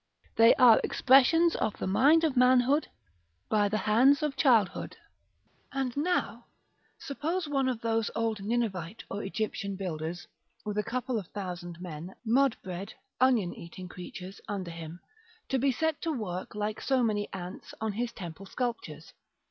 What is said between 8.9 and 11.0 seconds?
or Egyptian builders, with a